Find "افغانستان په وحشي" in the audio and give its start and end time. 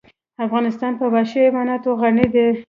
0.45-1.39